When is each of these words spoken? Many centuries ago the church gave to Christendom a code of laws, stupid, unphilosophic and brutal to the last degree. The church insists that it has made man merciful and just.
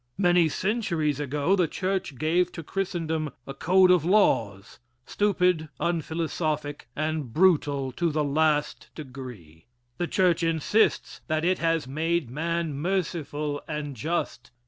Many 0.17 0.49
centuries 0.49 1.19
ago 1.19 1.55
the 1.55 1.67
church 1.67 2.17
gave 2.17 2.51
to 2.53 2.63
Christendom 2.63 3.29
a 3.45 3.53
code 3.53 3.91
of 3.91 4.03
laws, 4.03 4.79
stupid, 5.05 5.69
unphilosophic 5.79 6.87
and 6.95 7.31
brutal 7.31 7.91
to 7.91 8.09
the 8.09 8.23
last 8.23 8.89
degree. 8.95 9.67
The 9.99 10.07
church 10.07 10.41
insists 10.41 11.21
that 11.27 11.45
it 11.45 11.59
has 11.59 11.87
made 11.87 12.31
man 12.31 12.73
merciful 12.73 13.61
and 13.67 13.95
just. 13.95 14.49